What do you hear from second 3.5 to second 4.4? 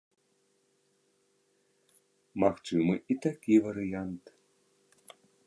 варыянт.